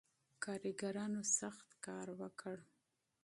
[0.43, 2.57] کارګرانو سخت کار وکړ.